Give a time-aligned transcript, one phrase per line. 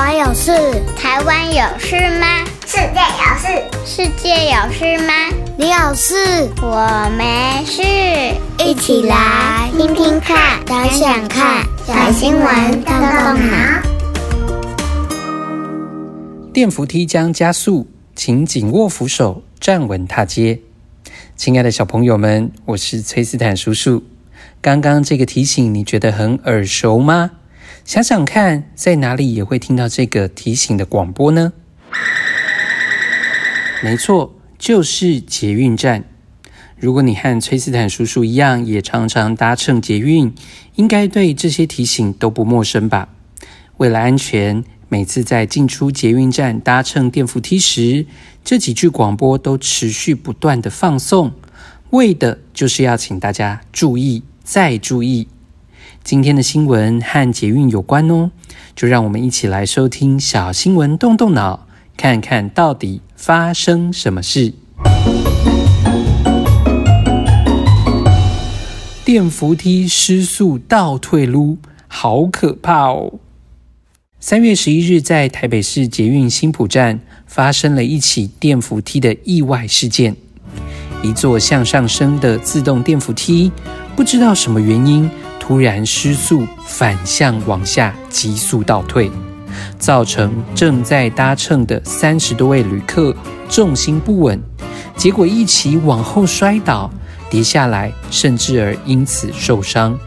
[0.00, 0.50] 湾有事？
[0.96, 2.26] 台湾有事吗？
[2.64, 3.46] 世界有事？
[3.84, 5.12] 世界有事吗？
[5.58, 6.48] 你有事？
[6.62, 7.82] 我没事。
[8.64, 13.82] 一起来听听看，想想看，小新闻动动脑。
[16.50, 17.86] 电扶梯将加速，
[18.16, 20.60] 请紧握扶手，站稳踏阶。
[21.36, 24.02] 亲爱的小朋友们，我是崔斯坦叔叔。
[24.62, 27.32] 刚刚这个提醒你觉得很耳熟吗？
[27.84, 31.52] 想想看，在哪里也会听到这个提醒的广播呢？
[33.82, 36.04] 没错，就是捷运站。
[36.78, 40.32] 如果你和崔斯坦叔叔一样，也常常搭乘捷运，
[40.76, 43.08] 应该对这些提醒都不陌生吧？
[43.78, 48.06] 为了安全，每次在进出捷运站搭乘电扶梯时，
[48.44, 51.32] 这几句广播都持续不断地放送，
[51.90, 54.22] 为的就是要请大家注意。
[54.42, 55.28] 再注意，
[56.02, 58.30] 今天的新闻和捷运有关哦，
[58.74, 64.54] 就让我们一起来收听小新闻，动动脑，看看到底发生什么事。
[69.04, 73.20] 电扶梯失速倒退噜，好可怕哦！
[74.18, 80.16] 三月十一日，在台北市捷运新埔站发生了一起电扶梯的意外事件，
[81.02, 83.52] 一座向上升的自动电扶梯。
[83.96, 85.10] 不知道什么原因，
[85.50, 89.10] 突然失速，反向往下急速倒退，
[89.80, 93.12] 造成正在搭乘的三十多位旅客
[93.48, 94.40] 重心不稳，
[94.96, 96.88] 结果一起往后摔倒，
[97.28, 99.98] 跌下来，甚至而因此受伤。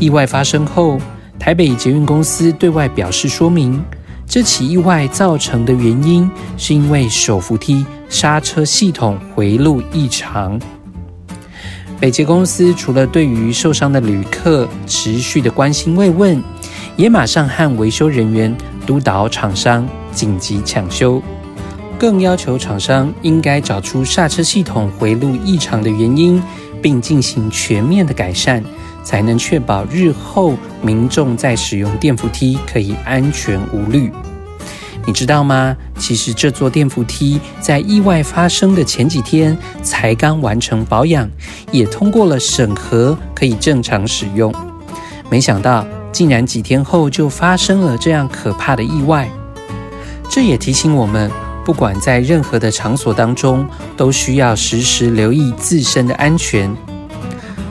[0.00, 0.98] 意外发生后，
[1.38, 3.80] 台北捷运公司对外表示说明，
[4.26, 10.60] 这起意外造成的原因是因为手扶梯刹车系统回路异常。
[12.04, 16.38] 北捷公司除了对于受伤的旅客持续的关心慰问，
[16.96, 18.54] 也马上和维修人员
[18.86, 21.22] 督导厂商紧急抢修，
[21.98, 26.42] 更要求厂商应该找出刹车系统回路异常的原因，
[26.82, 28.62] 并进行全面的改善，
[29.02, 34.12] 才能确保日后民众在使用电扶梯可以安全无虑。
[35.06, 35.76] 你知道吗？
[35.98, 41.28] 其实这座电扶梯在意外发生的前几天才刚完成保养，
[41.70, 44.52] 也通过了审核，可以正常使用。
[45.30, 49.28] 没想到竟然几天后就发生了这样可怕的意外。
[50.30, 51.30] 这也提醒我们，
[51.64, 53.66] 不管在任何的场所当中，
[53.96, 56.74] 都需要时时留意自身的安全。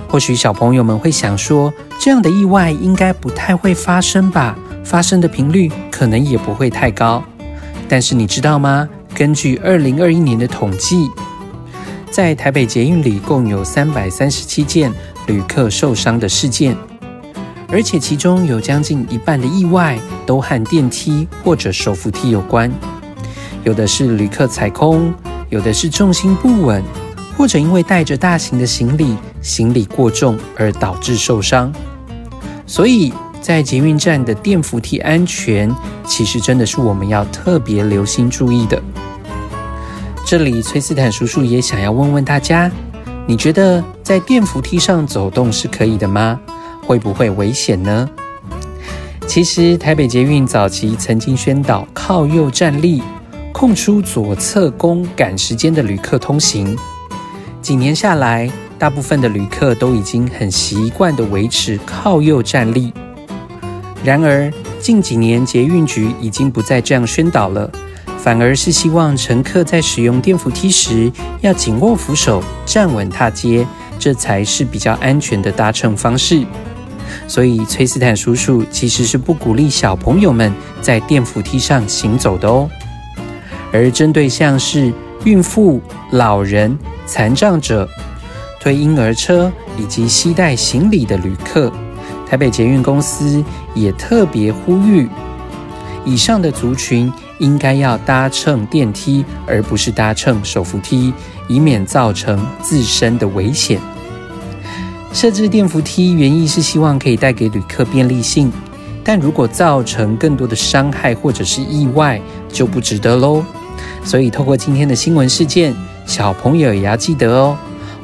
[0.07, 4.55] 或许小朋友们会想说，这样的意外应该不太会发生吧？
[4.83, 7.23] 发生的频率可能也不会太高，
[7.88, 8.88] 但是你知道吗？
[9.16, 11.09] 根据二零二一年的统计，
[12.11, 14.91] 在台北捷运里共有三百三十七件
[15.27, 16.75] 旅客受伤的事件，
[17.69, 22.71] 而且其中有将近一半的意外都和电梯或者手扶梯有关。
[23.63, 25.13] 有的是旅客踩空，
[25.50, 26.83] 有的是重心不稳，
[27.38, 31.71] 或者因为带着大型的行李，行李过重而导致受伤。
[32.65, 35.69] 所以，在捷运站的电扶梯安全，
[36.07, 38.81] 其实真的是我们要特别留心注意的。
[40.25, 42.71] 这里，崔斯坦叔叔也想要问问大家：
[43.27, 46.39] 你觉得在电扶梯上走动是可以的吗？
[46.87, 48.09] 会不会危险呢？
[49.27, 53.03] 其实，台北捷运早期曾经宣导靠右站立，
[53.51, 56.77] 空出左侧供赶时间的旅客通行。
[57.61, 58.49] 几年下来，
[58.79, 62.93] 大部分的旅客都已经很习惯地维持靠右站立。
[64.03, 67.71] 然而，近几年捷运局已经不再这样宣导了，
[68.17, 71.09] 反而是希望乘客在使用电扶梯时
[71.39, 73.65] 要紧握扶手、站稳踏阶，
[73.97, 76.45] 这才是比较安全的搭乘方式。
[77.27, 82.69] 所以，崔斯坦叔叔其实是不鼓励小朋友们在电扶梯上行走的哦。
[83.71, 84.91] 而针对像是
[85.23, 85.81] 孕妇、
[86.11, 87.87] 老人、残障者、
[88.59, 91.71] 推婴儿车以及携带行李的旅客，
[92.33, 93.44] 台北捷运公司
[93.75, 95.07] 也特别呼吁，
[96.03, 101.13] 以上的族群应该要搭乘电梯，而不是搭乘手扶梯，
[101.47, 103.80] 以免造成自身的危险。
[105.13, 108.51] 设置电扶梯原意是希望可以带给旅客便利性，
[109.03, 112.19] 但如果造成更多的伤害或者是意外，
[112.51, 113.45] 就不值得喽。
[114.03, 115.71] 所以，透过今天的新闻事件，
[116.07, 117.56] 小朋友也要记得哦，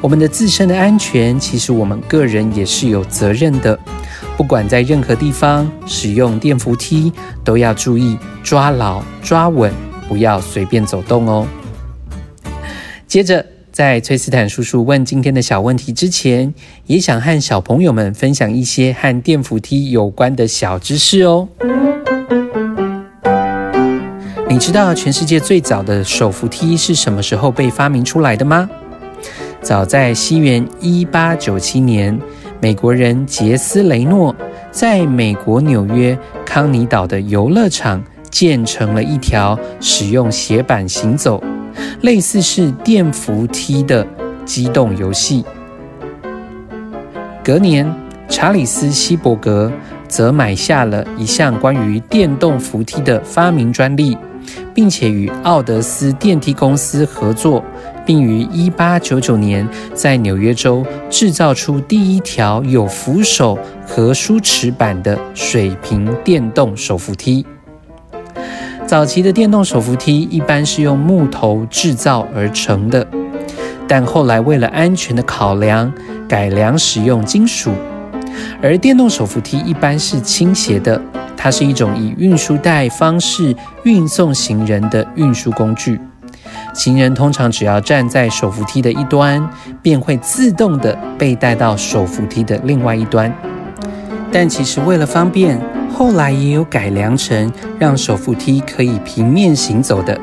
[0.02, 3.80] 我们的自身的安全，其实我们个人也是有责任的。
[4.40, 7.12] 不管在任何地方使用电扶梯，
[7.44, 9.70] 都要注意抓牢、抓稳，
[10.08, 11.46] 不要随便走动哦。
[13.06, 16.54] 接着，在崔斯坦叔叔问今天的小问题之前，
[16.86, 21.50] 也想和小朋友们分享一些和电扶梯有关的小知识哦。
[24.48, 28.70] 你知道全世界最早的手扶梯是什么时候被发明出来的吗？
[29.62, 32.18] 早在西元一八九七年，
[32.62, 34.36] 美国人杰斯雷诺
[34.70, 41.42] 在美国纽约康尼岛的游乐场建成了一条使用斜板行走、
[42.02, 44.06] 类似是电扶梯的
[44.46, 45.46] 机动游戏。
[47.42, 47.90] 隔年，
[48.28, 49.72] 查理斯·希伯格
[50.10, 54.18] 则买下了一项关于电动扶梯的发明专利，
[54.74, 57.64] 并且与奥德斯电梯公司合作。
[58.06, 63.56] 并于一八九九年在纽约州制造出第一条有扶手
[63.86, 67.46] 和梳齿板的水平电动手扶梯。
[68.88, 73.06] 早期的电动手扶梯一般是用木头制造而成的，
[73.88, 75.94] 但后来为了安全的考量，
[76.28, 77.70] 改良使用金属。
[78.60, 81.00] 而电动手扶梯一般是倾斜的，
[81.42, 85.98] 它是一种以运输带方式运送行人的运输工具。
[86.74, 89.50] 行人通常只要站在手扶梯的一端，
[89.82, 93.34] 便会自动地被带到手扶梯的另外一端。
[94.30, 95.58] 但其实为了方便，
[95.98, 97.50] 后来也有改良成
[97.80, 100.20] 让手扶梯可以平面行走的，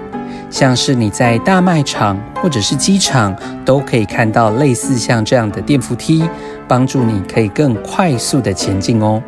[0.50, 3.34] 像是你在大卖场或者是机场
[3.64, 6.28] 都可以看到类似像这样的电扶梯，
[6.68, 9.22] 帮助你可以更快速地前进哦。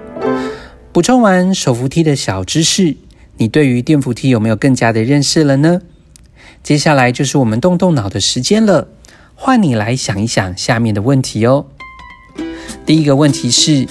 [0.99, 2.97] 补充完手扶梯的小知识，
[3.37, 5.81] 你对于电扶梯有没有更加的认识了呢？
[6.65, 8.89] 接下来就是我们动动脑的时间了，
[9.37, 11.67] 换你来想一想下面的问题哦。
[12.85, 13.87] 第一个问题是，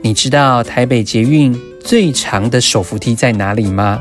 [0.00, 4.00] 你知道台北捷运最长的手扶梯在哪里吗？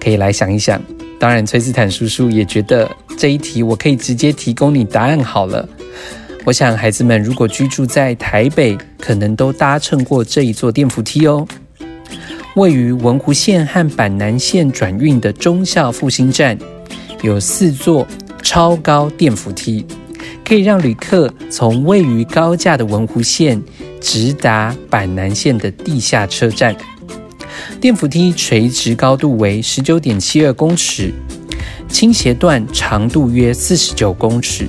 [0.00, 0.80] 可以来想一想。
[1.18, 5.68] 当然，崔斯坦叔叔也觉得这一题我可以直接提供你答案好了。
[6.44, 11.46] 我想孩子们如果居住在台北，可能都搭乘过这一座电扶梯哦。
[12.56, 16.58] 位于文湖线和板南线转运的忠孝复兴站，
[17.22, 18.06] 有四座
[18.42, 19.86] 超高电扶梯，
[20.44, 23.62] 可以让旅客从位于高架的文湖线
[24.00, 26.74] 直达板南线的地下车站。
[27.80, 31.12] 电扶梯垂直高度为十九点七二公尺，
[31.88, 34.66] 倾斜段长度约四十九公尺。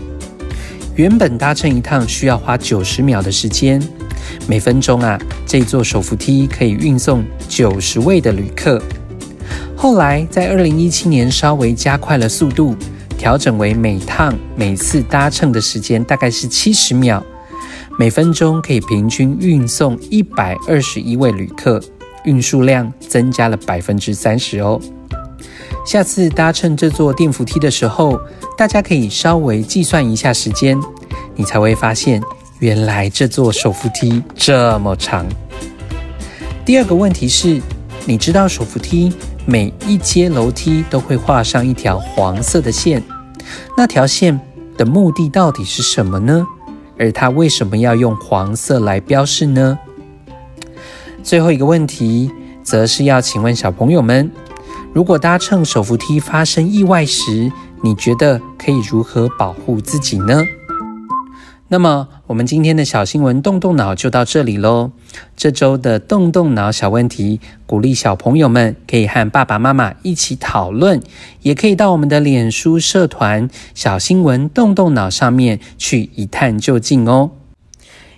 [0.96, 3.82] 原本搭乘一趟需要花九十秒的时间。
[4.48, 8.82] 每分钟啊，这座手扶梯可以运送九十位的旅客。
[9.76, 12.76] 后来在二零一七年稍微加快了速度，
[13.18, 17.24] 调整为每趟每次搭乘的时间大概是七十秒，
[17.98, 21.82] 每分钟可以平均运送一百二十一位旅客，
[22.26, 24.80] 运输量增加了百分之三十哦。
[25.86, 28.19] 下次搭乘这座电扶梯的时候，
[28.57, 30.80] 大家可以稍微计算一下时间，
[31.36, 32.22] 你才会发现。
[32.60, 35.25] 原来这座手扶梯这么长。
[36.63, 37.60] 第二个问题是，
[38.06, 39.12] 你知道手扶梯
[39.48, 43.01] 每一阶楼梯都会画上一条黄色的线，
[43.75, 44.39] 那条线
[44.78, 46.45] 的目的到底是什么呢？
[47.00, 49.80] 而它为什么要用黄色来标示呢？
[51.24, 52.30] 最后一个问题，
[52.62, 54.31] 则是要请问小朋友们，
[54.94, 57.50] 如果搭乘手扶梯发生意外时，
[57.82, 60.44] 你觉得可以如何保护自己呢？
[61.70, 64.92] 那么，我们今天的小新闻动动脑就到这里喽。
[65.38, 71.02] 这周的动动脑小问题，鼓励小朋友们可以和爸爸妈妈一起讨论，
[71.44, 77.31] 也可以到我们的脸书社团“小新闻动动脑”上面去一探究竟哦。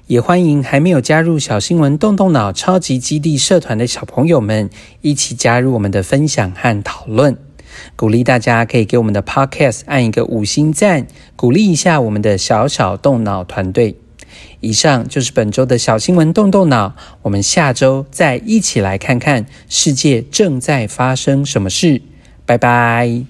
[0.07, 4.69] 也欢迎还没有加入小新闻动动脑超级基地社团的小朋友们
[5.01, 7.37] 一起加入我们的分享和讨论。
[7.95, 13.95] 鼓励大家可以给我们的 Podcast 按一个五星赞，鼓励一下我们的小小动脑团队。
[14.59, 22.01] 以上就是本周的小新闻动动脑，我们下周再一起来看看世界正在发生什么事。
[22.45, 23.23] 拜拜。